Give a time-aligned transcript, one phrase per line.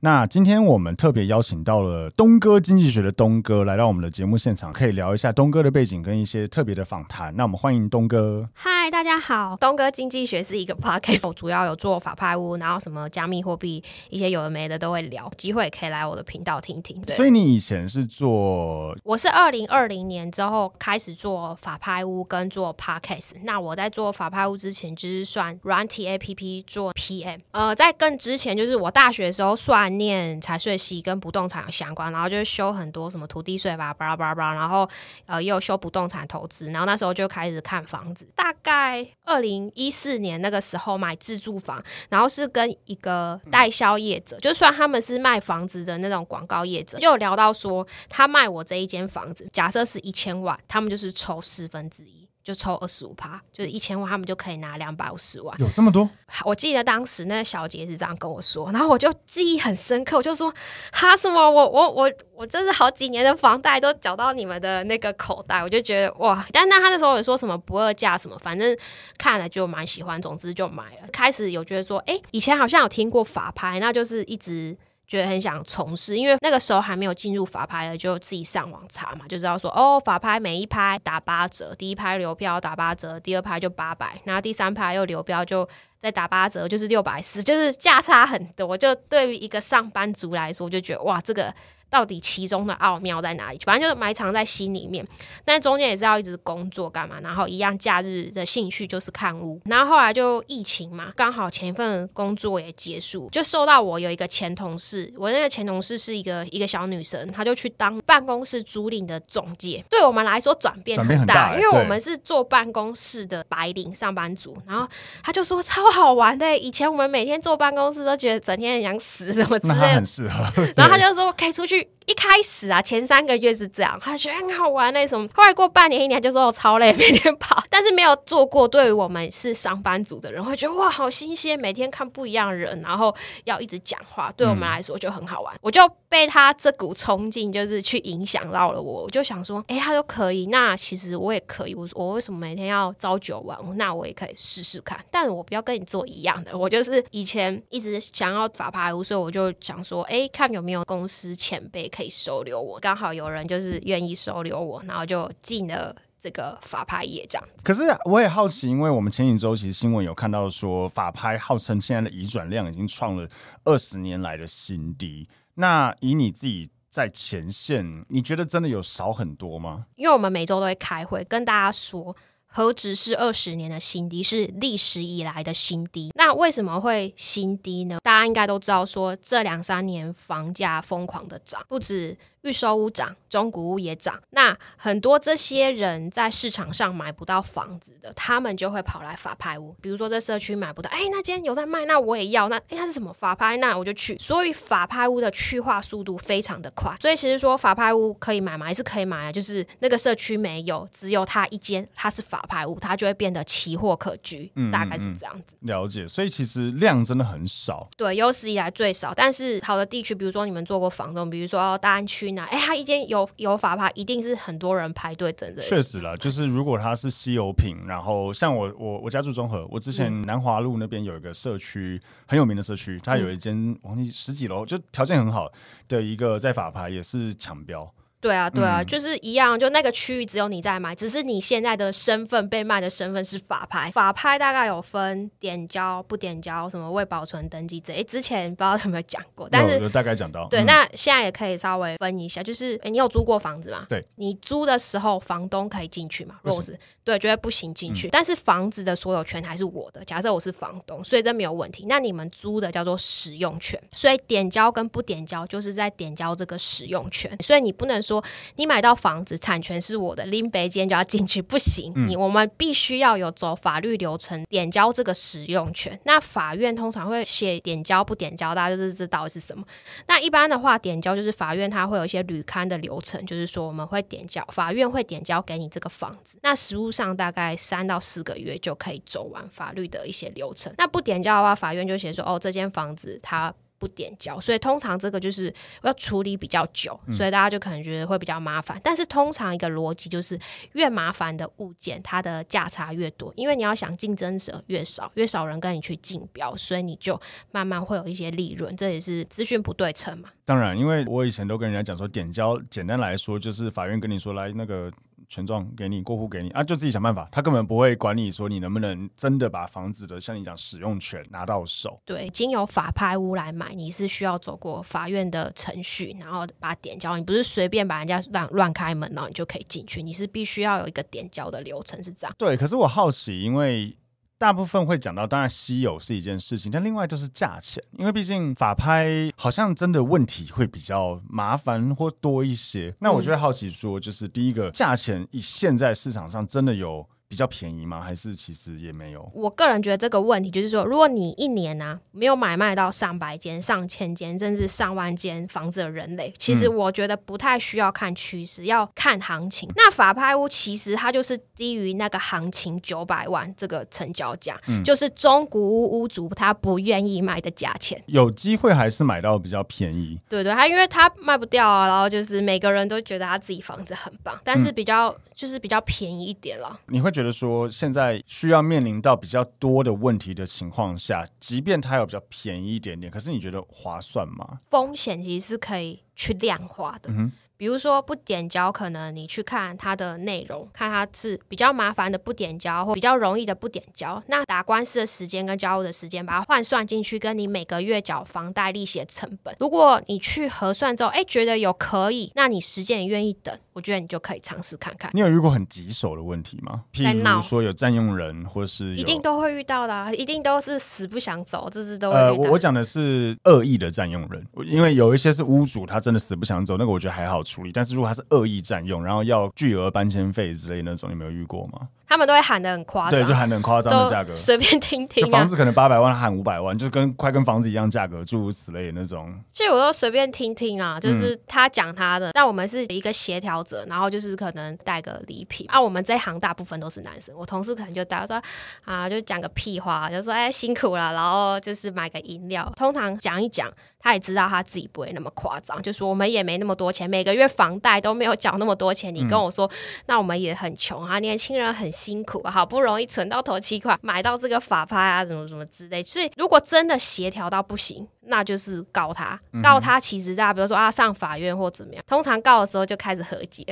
[0.00, 7.34] 那今天我们特别邀请到了东哥经济学的东哥来到我们的节目现场，可以聊一下东哥的背景跟一些特别的访谈。
[7.34, 8.46] 那我们欢迎东哥。
[8.52, 17.00] 嗨，大家好，东哥经济学是一个 podcast，我主要有做法拍屋，然后什么加密货币一些有的没的都会聊，机会可以来我的频道听听。
[17.00, 18.94] 对，所以你以前是做？
[19.02, 23.30] 我是二零二零年之后开始做法拍屋跟做 podcast。
[23.44, 27.40] 那我在做法拍屋之前，就是算软体 APP 做 PM。
[27.52, 29.85] 呃，在更之前，就是我大学的时候算。
[29.88, 34.88] 念财税系跟不动产有相关，然后就修很多什么土地税吧，巴拉巴拉巴拉，然后
[35.26, 38.26] 呃也有修不动产投资，然后那时候就开始看房子。
[38.34, 52.28] 大概二零一四年那个时候买自住房，然后是跟一个代销业者，就算他们是卖房子的那种广告业者，就有聊到说他卖我这一间房子，假设是一千万，他们就是抽四分之一。
[52.46, 55.52] 就抽二十五趴，就是一千万，他们就可以拿两百五十万。
[55.58, 56.08] 有这么多？
[56.44, 60.54] 我记得当时那个小姐是这样跟我说，然后我就记忆很深刻，我就说
[60.92, 61.50] 哈什么？
[61.50, 66.46] 我我我我真是好几年的房贷都缴到你们的那个口袋，我就觉得哇！
[66.52, 68.78] 但那他那时候有说什么不二价什么，反正
[69.18, 71.08] 看了就蛮喜欢，总之就买了。
[71.12, 74.76] 开始有觉得说，哎、欸，以前好像有听过法拍，那就是一直。
[75.06, 85.68] 觉得很想从事，因为那个时候还没有进入法拍的，就自己上网查嘛，就知道说哦，法拍每一拍打八折，第一拍流标打八折，第二拍就八百，那第三拍又流标就
[86.06, 88.78] 再打八折，就是六百四，就是价差很多。
[88.78, 91.52] 就对于一个上班族来说，就觉得哇，这个。
[91.88, 93.60] 到底其中的奥妙在哪里？
[93.64, 95.06] 反正就是埋藏在心里面，
[95.44, 97.20] 但中间也是要一直工作干嘛？
[97.22, 99.62] 然后一样假日的兴趣就是看屋。
[99.66, 109.82] 然后后来就疫情嘛，刚好前一份工作也结束，就收到我有一个前同事，我那个前同事是一个一个小女生，她就去当办公室租赁的中介。
[109.88, 114.54] 对我们来说转变很大，很大欸、因为我们是坐办公室的白领上班族。
[114.66, 114.86] 然后
[115.22, 120.44] 她就说超好玩的，以前我们每天坐办公室都觉得整天很想死什么之类的，很适合。
[120.76, 121.88] 然后他就说可以出去。
[122.06, 125.28] 一开始啊，前三个月是这样，他觉得很好玩那什么。
[125.34, 127.60] 后来过半年一年，就说我超累，每天跑。
[127.68, 133.12] 但是没有做过，对于我们是上班族的人，会觉得哇，好新鲜，每天看不一样的人，然后
[133.42, 135.52] 要一直讲话，对我们来说就很好玩。
[135.56, 139.02] 嗯、我就被他这股冲劲，就是去影响到了我。
[139.02, 141.74] 我就想说，哎、欸，他都可以，那其实我也可以。
[141.74, 143.74] 我我为什么每天要朝九晚五？
[143.74, 145.04] 那我也可以试试看。
[145.10, 146.56] 但我不要跟你做一样的。
[146.56, 151.86] 我就是以前一直想要法拍屋，所以我就想说，哎、欸，看有没有公司前辈。
[151.96, 157.48] 可以收留我，刚好有人就是愿意收留我，然后就进了这个法拍业这样。
[157.62, 163.26] 可是我也好奇，因为我们前几周其实新闻有看到说，法拍号称现在的移转量已经创了
[163.64, 165.28] 二十年来的新低。
[165.54, 169.86] 那以你自己在前线，你觉得真的有少很多吗？
[169.94, 172.14] 因为我们每周都会开会，跟大家说。
[172.48, 176.10] 何止是二十年的新低，是历史以来的新低。
[176.26, 177.98] 那为什么会新低呢？
[178.02, 182.18] 大家应该都知道，说这两三年房价疯狂的涨，不止。
[182.42, 184.22] 预售屋涨，中古屋也涨。
[184.30, 189.74] 那很多这些人在市场上买不到房子的，他们就会跑来法拍屋。
[189.80, 192.48] 比如说这社区买不到，哎，那间有在卖，那我也要。
[192.48, 193.56] 那哎，它是什么法拍？
[193.56, 194.16] 那我就去。
[194.18, 196.94] 所以法拍屋的去化速度非常的快。
[197.00, 198.66] 所以其实说法拍屋可以买吗？
[198.66, 199.32] 还是可以买啊。
[199.32, 204.52] 就是那个社区没有，只有它一间，它是法拍屋，它就会变得奇货可居。
[204.54, 205.56] 嗯，大概是这样子。
[205.62, 206.06] 了解。
[206.16, 207.86] 所以其实量真的很少。
[207.94, 209.12] 对，有史以来最少。
[209.12, 212.34] 但是好的地区，比如说你们做过房东，比如说大安区。
[212.38, 215.60] 哎，它一间有有法拍，一定是很多人排队等的。
[215.60, 225.52] 确实了，就是如果它是稀有品，然后像我我我家住中和，我之前南华路那边有一个社区、嗯、很有名的社区，它有一间忘记十几楼，就条件很好
[225.86, 227.92] 的一个在法拍也是抢标。
[228.26, 233.88] 对啊，对啊，嗯、就是一样，就那个区域只有你在买，只是你现在的身份被卖的身份是法拍。
[233.92, 237.92] 法拍大概有分点交、不点交，什么未保存登记这。
[237.92, 240.48] 哎，之前不知道有没有讲过，但是大概讲到。
[240.48, 243.86] 对，嗯、那现在也可以稍微分一下，就是哎你有租过房子吗？
[243.88, 246.34] 对，你租的时候房东可以进去吗？
[246.42, 250.04] 如果是对，觉得不行进去，嗯、但是房子的所有权还是我的。
[250.04, 251.86] 假设我是房东，所以这没有问题。
[251.88, 258.15] 那你们租的叫做使用权，所以点交跟不点交就是在点交这个使用权，所以你不能说
[258.56, 261.92] 你买到房子产权是我的，林北今天就要进去，不行。
[261.96, 265.98] 嗯、你我们必须要有走法律流程点交这个使用权。
[266.04, 269.64] 那法院通常会写点交不点交，大家就是知道是什么。
[270.06, 276.38] 那一般的话，点交就是法院它会有一些履勘的流程，就是说我们会点交，法院会点交给你这个房子。
[276.42, 280.72] 那实务上大概三到四个月就可以走完法律的一些流程。
[280.78, 283.52] 那不点交的话，法院就写说哦，这间房子它。
[283.78, 285.52] 不点交，所以通常这个就是
[285.82, 288.78] 要处理比较久，所以大家就可能觉得会比较麻烦。
[288.78, 290.38] 嗯、但是通常一个逻辑就是，
[290.72, 297.20] 越麻烦的物件，它的价差越多，因为你要想竞争者越少，越少人跟你去竞标，所以你就
[297.52, 298.74] 慢慢会有一些利润。
[298.76, 300.30] 这也是资讯不对称嘛。
[300.44, 304.90] 当然，因为我以前都跟人家讲说，点交简单来说就是法院跟你说来那个。
[305.28, 307.28] 权状给你，过户给你啊，就自己想办法。
[307.30, 312.00] 他根本不会管你说你能不能真的把房子的像你讲使用权拿到手。
[312.04, 317.16] 对，经由法拍屋来买，你是需要走过法院的程序，然后把点交。
[317.16, 320.02] 你不是随便把人家乱乱开门，然后你就可以进去。
[320.02, 322.34] 你是必须要有一个点交的流程，是这样。
[322.38, 323.96] 对，可是我好奇，因为。
[324.38, 332.94] 大部分会讲到，当然稀有是一件事情，但另外就是价钱，因为毕竟法拍好像真的问题会比较麻烦或多一些。
[333.00, 337.08] 那我就会好奇说，就是第一个价钱，以现在市场上真的有。
[337.28, 338.00] 比较便宜吗？
[338.00, 339.28] 还是其实也没有？
[339.34, 349.68] 我个人觉得这个问题就是说，如果你一年呢、啊、没有买卖到上百间、上千间，甚至上万间房子的人类，其实我觉得不太需要看趋势，嗯、要看行情。
[349.74, 358.00] 那法拍屋其实它就是低于那个行情九百万这个成交价，嗯、就是中古屋屋主他不愿意卖的价钱。
[358.06, 360.18] 有机会还是买到比较便宜？
[360.28, 366.78] 对对，他因为他卖不掉啊，然后就是每个人都觉得他自己房子很棒，但是比较、嗯、就是比较便宜一点了。
[366.86, 374.58] 你会觉得说，现在需要面临到比较多的问题的情况下，即便它有比较便宜一点点，可是你觉得划算吗？
[374.68, 377.10] 风险其实是可以去量化的。
[377.10, 384.22] 嗯比如说不点交，可能你去看它的内容，看它是比较麻烦的不点交，或比较容易的不点交。
[384.26, 395.10] 那打官司的时间跟交屋的时间，把它换算进去，跟你每个月缴房贷利息的成本，如果你去核算之后，哎，觉得有可以，那你时间也愿意等，我觉得你就可以尝试看看。
[395.12, 396.82] 你有遇过很棘手的问题吗？
[396.94, 402.10] 譬如说有占用人，或是一定都会遇到的啊，一定都是死不想走，这是都。
[402.10, 411.88] 呃，我我讲的是恶意的占用人，因为有一些是屋主，他真的死不想走，那个我觉得还好处理，但是如果他是恶意占用，然后要巨额搬迁费之类的那种，你有没有遇过吗？
[412.08, 415.28] 他们都会喊的很夸张，对，就喊得很夸张的价格，随便听听、啊。
[415.28, 419.34] 房子可能八百万，喊五百万，就跟快跟房子一样价格，诸如此类的那种。
[419.52, 425.80] 其实我都随便听听啊，就是他讲他的，那、嗯、我们是一个协调者，然后就是可能带个礼品啊。
[425.80, 428.40] 我们这一行大部分都是男生，我同事可能就带说
[428.84, 432.72] 啊，就讲个屁话，就说哎辛苦了，然后就是买个饮料。
[432.76, 433.68] 通常讲一讲，
[433.98, 439.12] 他也知道他自己不会那么夸张，就说我们也没那么多钱，每个月房贷都没有缴那么多钱。
[439.12, 439.76] 你跟我说，嗯、
[440.06, 442.76] 那我们也很穷啊，年轻人很辛苦，好不。
[442.76, 446.02] 不容易存到头七块，买到这个法拍啊，什么什么之类。
[446.02, 449.38] 所以如果真的协调到不行，那就是告他。
[449.62, 453.64] 告他，其实大家比如说啊，上法院或怎么样，通常告的时候就开始和解。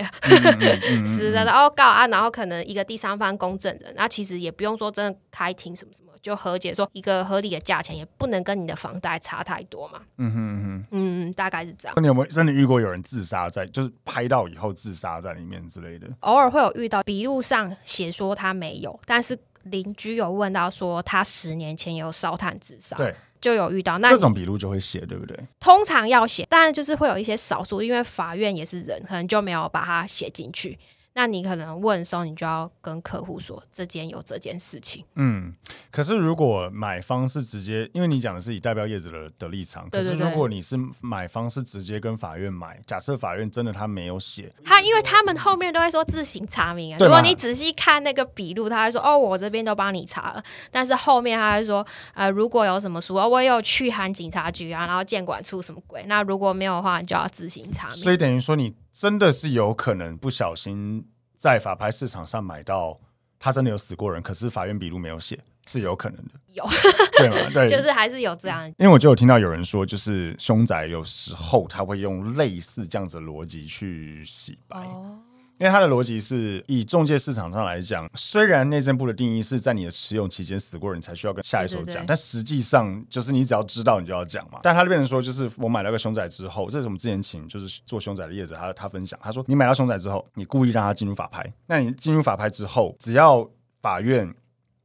[1.05, 6.05] 是的，然后告啊，然后可能一个第三方公证人，那其实也不用说真的开庭什么什么。
[6.25, 10.01] 就和解说一个合理的价钱，也不能跟你的房贷差太多嘛。
[10.17, 11.93] 嗯哼嗯哼，嗯，大概是这样。
[11.97, 16.09] 那你有没有真的遇过有人自杀在，就是拍到以后自杀在里面之类的？
[16.21, 23.99] 偶尔会有遇到，笔录上写说他没有，但是邻居有问到说他十年前有烧炭自杀，对，就有遇到。
[23.99, 25.39] 那这种笔录就会写，对不对？
[25.61, 30.79] 通常要写，但是就是会有一些少数，因为法院也是人，可能就没有把它写进去。
[31.17, 35.05] 那你可能问的时候，你就要跟客户说，这间有这件事情。
[35.15, 35.55] 嗯，
[35.93, 46.99] 可是如果买方是直接，因为你讲的是以代表业者的的立场，可是如果你是买方是直接跟法院买，假设法院真的他没有写，他因为他们后面都会说自行查明啊。
[46.99, 50.43] 如果你仔细看那个笔录，他会说哦，我这边都帮你查了，
[50.73, 57.97] 但是后面他会说呃，如果有什么书，我也有去函警察局啊，然后监管处什么鬼，那如果没有的话，你就要自行查明。
[57.97, 58.75] 所以等于说你。
[58.95, 63.01] 真的是有可能不小心在法拍市场上买到，
[63.41, 65.37] 他真的有死过人，可是法院笔录没有写，
[65.67, 66.65] 是有可能的，有
[67.19, 67.51] 对吗？
[67.53, 68.69] 对，就是还是有这样。
[68.79, 74.79] 因为我就有听到有人说，就是凶宅有时候他会用类似这样子的逻辑去洗白。
[74.79, 75.19] 哦
[75.59, 84.59] 因为它的逻辑是以中介市场上来讲，虽然内政部的定义是在你的持有期间死过人才需要跟下一手讲，对对对，但实际上就是你只要知道你就要讲嘛。
[84.63, 93.49] 但他就变成说，就是我买了个凶宅之后，这是我们之前请就是做凶宅的业者他他分享，他说你买到凶宅之后，你故意让他进入法拍，那你进入法拍之后，只要
[93.81, 94.35] 法院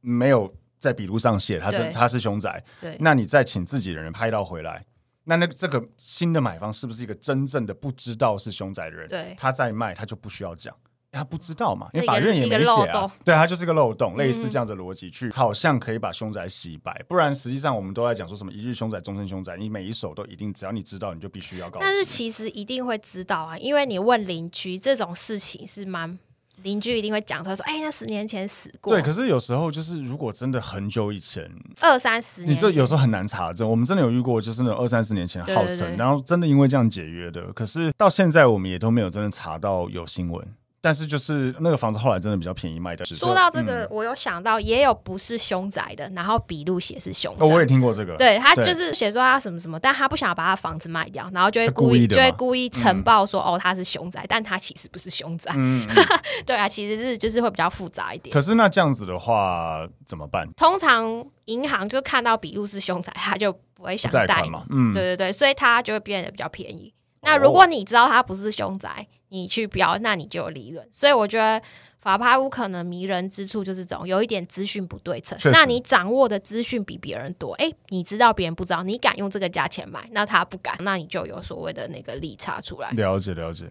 [0.00, 4.84] 没有在笔录上写他是他是凶宅，对，那你再请自己的人拍到回来。
[5.30, 9.08] 那那个这个新的买方是不是一个真正的不知道是凶宅的人？
[9.08, 10.74] 对，他在卖，他就不需要讲，
[11.12, 13.08] 他不知道嘛，因为法院也没写啊。
[13.24, 21.78] 对，他就是个漏洞，类似这样子的逻辑，去好像可以把凶宅洗白，不然实际上我们都在讲说什么一日凶宅、终身凶宅，你每一手都一定，只要你知道，你就必须要告。
[21.80, 26.18] 但是其实一定会知道啊，因为你问邻居这种事情是蛮。
[26.62, 31.50] 邻居一定会讲出来说：“哎、欸，那十年前死过。”对，可是有时候就是，如果真的很久以前，
[31.80, 33.68] 二三十年，你这有时候很难查证。
[33.68, 37.52] 我们真的有遇过，就是那二三十年前号称，然后真的因为这样解约的。
[37.52, 40.46] 可是到现在，我们也都没有真的查到有新闻。
[40.80, 43.04] 但是就是那个房子后来真的比较便宜卖的。
[43.04, 47.44] 说到这个，嗯、我有想到也有不是凶宅的，然后笔录写是凶宅。
[47.44, 48.16] 哦，我也听过这个。
[48.16, 55.52] 对，他就是写说他什么什么，但他不想把他房子卖掉，然后就会故意就会故意呈报说、嗯、哦他是凶宅，但他其实不是凶宅。
[55.54, 55.86] 嗯，
[56.46, 58.32] 对啊，其实是就是会比较复杂一点。
[58.32, 60.50] 可是那这样子的话怎么办？
[60.56, 64.64] 通常银行就看到笔录是凶宅，他就不会想贷嘛。
[64.70, 66.92] 嗯，对对对，所以他就会变得比较便宜。
[67.22, 70.86] 那如果你知道他不是凶宅，你去标，那你就有利润。
[70.90, 71.60] 所以我觉得
[72.00, 75.38] 法拍屋可能迷人之处就是这种有一点资讯不对称。
[75.52, 82.90] 那你掌握的资讯比别人多，哎、欸，你知道别人不知道，你敢用这个价钱买，那他不敢，那你就有所谓的那个利差出来。
[82.92, 83.70] 了解了解。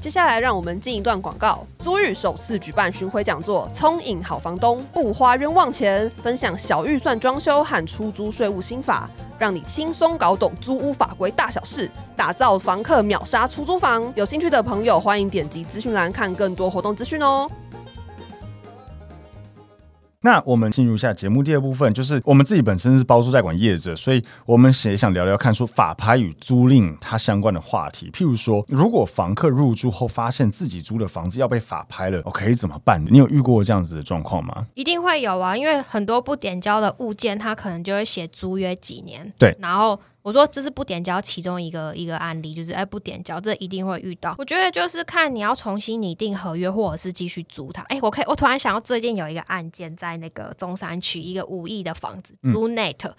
[0.00, 1.66] 接下来让我们进一段广告。
[1.80, 9.10] 租遇首次举办巡回讲座，聪颖好房东，不花冤枉钱，分享小预算装修和出租税务心法。
[9.38, 14.10] 让你轻松搞懂租屋法规大小事，打造房客秒杀出租房。
[14.16, 17.50] 有兴趣的朋友，欢迎点击资讯栏看更多活动资讯哦。
[20.22, 28.10] 那我们进入一下节目第二部分，就是我们自己本身是包租代管业者，所以我们也想聊聊看，说法拍与租赁它相关的话题。
[28.10, 33.02] 譬如说，如果房客入住后发现自己租的房子要被法拍了，我可以怎么办？
[33.10, 34.66] 你有遇过这样子的状况吗？
[34.74, 39.98] 一定会有啊，因为很多不点交的物件，它可能就会写租约几年，对，然后。
[40.22, 44.34] 我说这是不点交其中一个一个案例，就是哎不点交，这一定会遇到。
[44.38, 47.82] 我觉得就是看你要重新拟定合约，或者是继续租它。
[47.84, 53.14] 哎，我可以，我突然想到最近有一个案件，在那个中山区一个五亿的房子，租 Net，、嗯、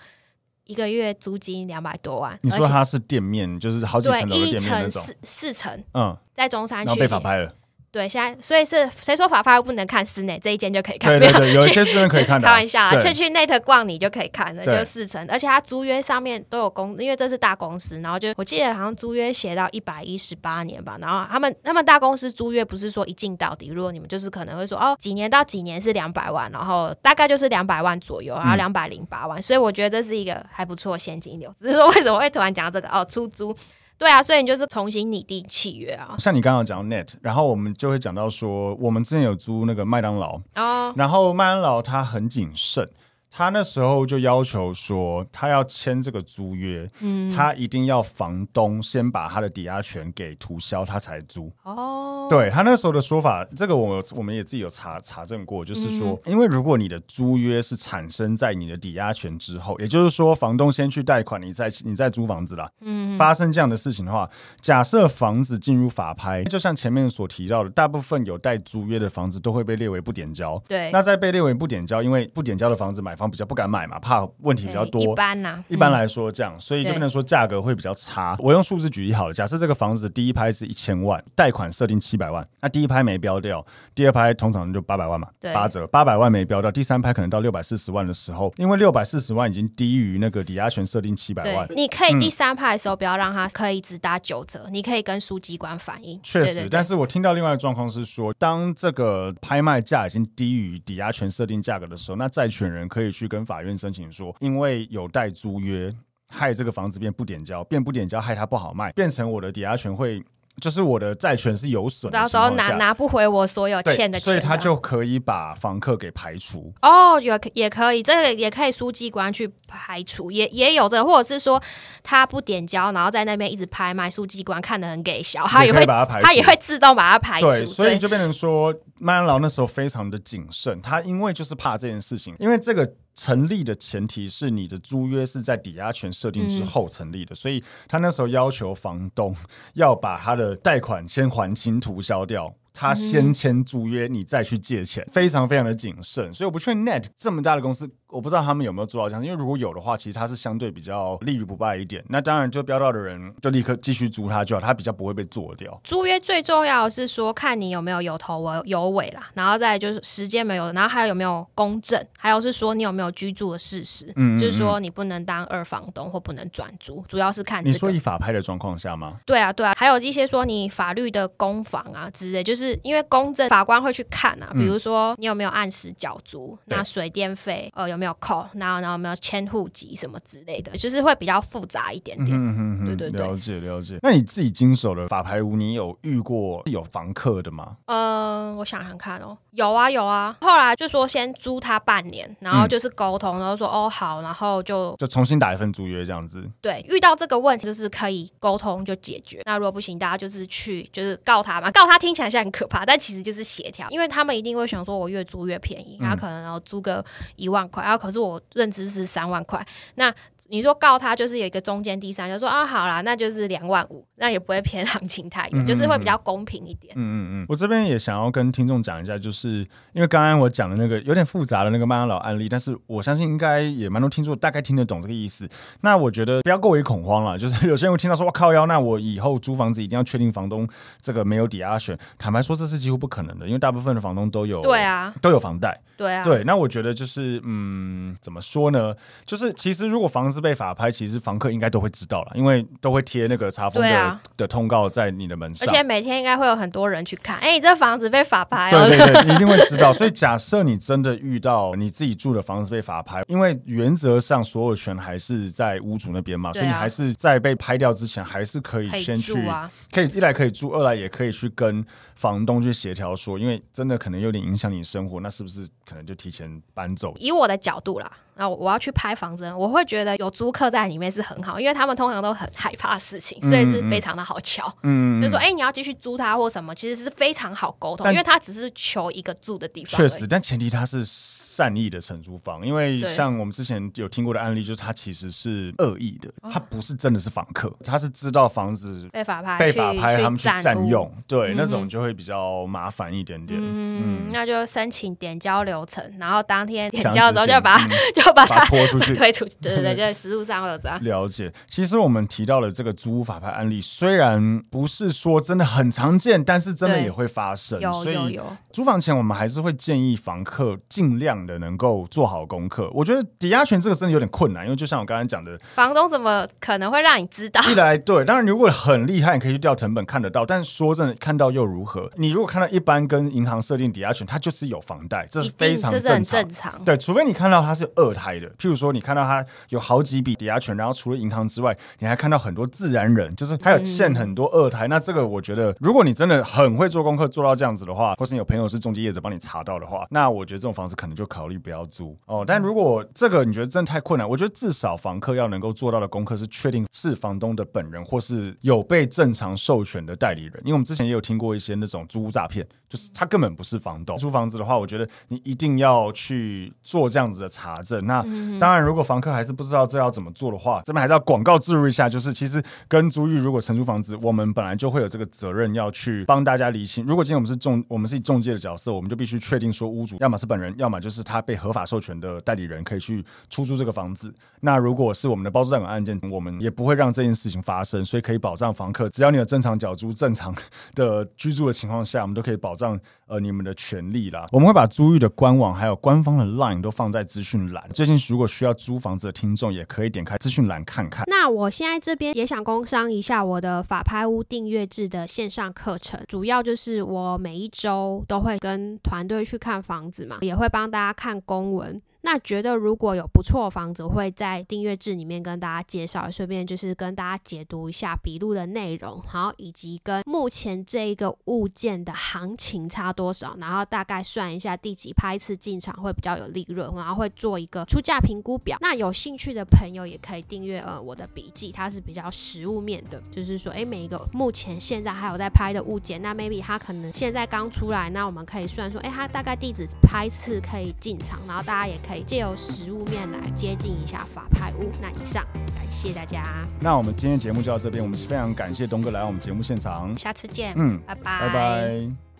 [0.65, 2.37] 一个月租金两百多万。
[2.43, 7.51] 你说它是店面，就是好几层楼的店面那种，四四层，嗯，在中山区，然后被法拍了。
[7.91, 11.19] 对，现在所以是谁说法发又不能看室内这一间就可以看？
[11.19, 12.47] 对对对，有一些室内可以看的。
[12.47, 31.51] 开玩笑啦，去去 Net 逛你就可以看了，就四层，而且它租约上面都有公，因为这是大公司，然后就我记得好像租约写到一百一十八年吧，然后他们他们大公司租约不是说一进到底，如果你们就是可能会说哦几年到几年是两百万，然后大概就是两百万左右，然后两百零八万，嗯，所以我觉得这是一个还不错的现金流。
[31.59, 33.53] 只是说为什么会突然讲这个哦出租？
[34.01, 36.15] 对啊，所以你就是重新拟定契约啊。
[36.17, 42.89] 像你刚刚讲 Net，然后我们就会讲到说，我们之前有租那个麦当劳哦，然后麦当劳它很谨慎。
[43.33, 51.49] 他那时候就要求说，他要签这个租约，嗯，他一定要房东先把他的抵押权给涂销，他才租。
[51.63, 70.61] 哦，对他那时候的说法，这个我我们也自己有查查证过，就是说，嗯，因为如果你的租约是产生在你的抵押权之后，也就是说，房东先去贷款，你再你再租房子啦，嗯，发生这样的事情的话，假设房子进入法拍，就像前面所提到的，大部分有带租约的房子都会被列为不点交。
[70.67, 73.15] 对，那在被列为不点交，因为不点交的房子买。
[73.29, 75.01] 比较不敢买嘛，怕问题比较多。
[75.01, 78.35] 一般呐、啊，一般来说这样，嗯、所以就不能说价格会比较差。
[78.39, 96.19] 我用数字举例好了，假设这个房子第一拍是一千万，贷款设定七百万，那第一拍没标掉，第二拍通常就八百万嘛，八折，八百万没标掉，第三拍可能到六百四十万的时候，因为六百四十万已经低于那个抵押权设定七百万，你可以第三拍的时候不要让它可以只打九折，嗯、你可以跟书记官反映。
[96.23, 103.91] 确实，但是我听到另外的状况是说，当这个拍卖价已经低于抵押权设定价格的时候，那债权人可以去跟法院申。
[103.91, 105.93] 请说，因为有带租约，
[106.29, 110.23] 害这个房子变不点交，变不点交，害他不好卖，变成我的抵押权会
[110.61, 116.73] 就是我的债权是有损，到时候拿拿不回我所有欠的钱的，所以他就可以把房客给排除。
[116.81, 121.61] 哦，有也可以，这个也可以书记官去排除，也也有这个，或者是说
[122.03, 127.47] 他不点交，然后在那边一直拍卖，书记官看得很给小，他也会也把他排除，他也会自动把他排除。
[127.47, 132.93] 对，所以就变成说，麦当劳那时候非常的谨慎，他因为就是怕这件事情，因为这个。
[133.13, 139.35] 成立的前提是你的租约是在抵押权设定之后成立的，嗯、所以他那时候要求房东
[139.73, 142.55] 要把他的贷款先还清涂销掉。
[142.73, 146.33] 他先签租约，你再去借钱，非常非常的谨慎。
[146.33, 149.23] 所以我不确定 Net 这么大的公司，我不知道他们有没有做到这样。
[149.23, 152.03] 因为如果有的话，其实它是相对比较立于不败一点。
[152.09, 155.79] 那当然，就标到的人就立刻继续租他就好，他比较不会被做掉。
[155.83, 164.05] 租约最重要的是说，看你有没有有头有尾啦，然后再就是时间没有，然后还有有没有公证，还有是说你有没有居住的事实。
[164.15, 169.17] 嗯，嗯，嗯，就是说你不能当二房东或不能转租，主要是看、这个、你说以法拍的状况下吗？
[169.25, 173.47] 对啊，对啊，还有一些说你法律的公房啊之类，就是因为公证。
[173.49, 182.85] 法官会去看啊，比如说你有没有按时缴租，嗯、那水电费呃有没有扣，然后然后有没有迁户籍什么之类的，就是会比较复杂一点点。
[182.85, 183.97] 对对对，了解了解。
[184.01, 187.77] 那你自己经手的法拍屋，你有遇过有房客的吗？
[187.85, 190.37] 呃，我想想看哦，有啊有啊。
[190.41, 196.49] 后来就说先租他半年，然后就是沟通，然后说哦好，然后就就重新打一份租约这样子。
[196.61, 199.41] 对，遇到这个问题就是可以沟通就解决。
[199.45, 203.41] 那如果不行，大家就是去就是告他嘛，告他听起来是很可怕，但其实就是。
[203.51, 207.03] 协调，因为他们一定会想说，我越租越便宜，然后可能要租个
[207.35, 209.65] 一万块，然后可是我认知是三万块，
[209.95, 210.13] 那。
[210.51, 216.93] 你说告他就是有一个中间第三，就说啊好啦，那就是两万五，那也不会偏行情太远，就是会比较公平一点。
[216.97, 217.45] 嗯嗯嗯。
[217.47, 225.47] 我这边也想要跟听众讲一下，就是因为刚刚我讲的那个有点复杂的那个麦当劳案例，但是我相信应该也蛮多听众大概听得懂这个意思。
[225.83, 230.67] 那我觉得不要过于恐慌了，就是有些人会听到说我靠腰，那我以后租房子一定要确定房东
[230.99, 231.97] 这个没有抵押权。
[232.19, 235.79] 坦白说，这是几乎不可能的，因为大部分的房东都有对啊都有房贷。
[235.95, 238.93] 对啊，对，那我觉得就是，嗯，怎么说呢？
[239.23, 247.37] 就是其实如果房子被法拍，其实房客应该都会知道了，因为都会贴那个查封的、啊、的通告在你的门上，而且每天应该会有很多人去看。
[247.37, 249.93] 哎，你这房子被法拍，对对对，你一定会知道。
[249.93, 265.67] 所以假设你真的遇到你自己住的房子被法拍，因为原则上所有权还是在屋主那边嘛，啊、所以你还是在被拍掉之前，还是可以先去，可以，啊、可以一来可以住，二来也可以去跟房东去协调说，因为真的可能有点影响你生活，那是不是？
[265.83, 267.13] 可能就提前搬走。
[267.19, 268.09] 以我的角度啦。
[268.35, 274.65] 那我要去拍房子，我会觉得有租客在里面是很好，因为他们通常都很害怕事情，所以是非常的好瞧。
[274.83, 279.97] 嗯，嗯，就说哎、欸，你要继续租他或什么，其实是非常好沟通，因为他只是求一个住的地方。
[279.97, 293.59] 确实，但前提他是善意的承租方，因为像我们之前有听过的案例，就是他其实是恶意的，他不是真的是房客，他是知道房子被法拍，被法拍，他们去占用，对，那种就会比较麻烦一点点。
[293.61, 299.13] 嗯，嗯，那就申请点交流程，然后当天 点交的时候就把、嗯、就 把他拖出去。
[299.21, 300.97] 推出去，对对对，就 实务上会有这样。
[301.03, 307.79] 了解，其实我们提到的这个租屋法拍案例，虽然不是说真的很常见，但是真的也会发生。
[307.79, 308.03] 有有有。
[308.03, 308.39] 所以
[308.73, 312.89] 租房前，我们还是会建议房客尽量的能够做好功课。
[312.93, 317.61] 我觉得抵押权这个真的有点困难，因为就像我刚刚讲的，房东怎么可能会让你知道？
[317.69, 320.45] 一来对，当然如果很厉害，你可以去调成本看得到。
[320.45, 322.09] 但说真的，看到又如何？
[322.15, 326.83] 你如果看到一般跟银行设定抵押权，它就是有房贷，这是非常正常。
[326.85, 329.01] 对，除非你看到它是二胎的，譬如说你。
[329.01, 334.87] 看到他有好几笔抵押权，然后除了银行之外，你还看到很多自然人，就是他有欠很多二胎。
[334.87, 342.45] 嗯、那这个我觉得，如果你真的很会做功课，做到这样子的话，或是你有朋友是中介业者帮你查到的话，那我觉得这种房子可能就考虑不要租哦。
[342.45, 350.61] 但如果这个你觉得真的太困难，我觉得至少房客要能够做到的功课是确定是房东的本人，或是有被正常授权的代理人。
[350.63, 354.15] 因为我们之前也有听过一些那种租屋诈骗，就是他根本不是房东。
[354.17, 358.00] 租房子的话，我觉得你一定要去做这样子的查证。
[358.03, 358.21] 那
[358.59, 367.05] 当然，如果房客还是不知道这要怎么做的话，这边还是要广告植入一下，就是其实跟租寓如果承租房子，我们本来就会有这个责任要去帮大家理清。
[367.05, 374.33] 如果今天我们是中，我们是以中介的角色，我们就必须确定说屋主要么是本人，要么就是他被合法授权的代理人可以去出租这个房子。
[374.61, 380.53] 那如果是我们的包租代管案件，我们也不会让这件事情发生，所以可以保障房客，只要你有正常缴租、正常
[380.93, 384.45] 的居住的情况下，我们都可以保障呃你们的权利啦。
[384.51, 387.83] 我们会把租寓的官网还有官方的 LINE 都放在资讯栏。
[387.91, 391.23] 最近如果需要租房子的听众，也可以点开资讯栏看看。
[391.27, 402.01] 那我现在这边也想工商一下我的法拍屋订阅制的线上课程，主要就是我每一周都会跟团队去看房子嘛，也会帮大家看公文。
[402.23, 418.77] 那觉得如果有不错房子，会在订阅制里面跟大家介绍，顺便就是跟大家解读一下笔录的内容，然后以及跟目前这一个物件的行情差多少，然后大概算一下第几拍次进场会比较有利润，然后会做一个出价评估表。
[418.81, 434.91] 那有兴趣的朋友也可以订阅呃我的笔记，它是比较实物面的，就是说诶每一个目前现在还有在拍的物件，那 maybe 它可能现在刚出来，那我们可以算说诶它大概地址拍次可以进场，然后大家也可以借由实物面来接近一下法派屋。
[435.01, 435.45] 那以上
[435.75, 436.43] 感谢大家，
[436.79, 442.30] 那我们今天节目就到这边，我们是非常感谢东哥来到我们节目现场，下次见，嗯，拜拜，拜拜。